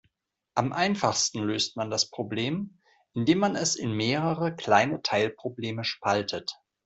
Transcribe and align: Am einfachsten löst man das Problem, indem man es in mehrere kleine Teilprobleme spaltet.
Am 0.55 0.73
einfachsten 0.73 1.43
löst 1.43 1.77
man 1.77 1.91
das 1.91 2.09
Problem, 2.09 2.79
indem 3.13 3.37
man 3.37 3.55
es 3.55 3.75
in 3.75 3.91
mehrere 3.91 4.55
kleine 4.55 5.03
Teilprobleme 5.03 5.83
spaltet. 5.83 6.55